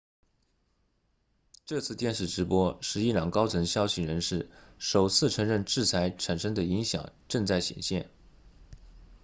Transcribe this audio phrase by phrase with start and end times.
[1.63, 8.09] 这次电视直播是伊朗高层消息人士首次承认制裁产生的影响正在显现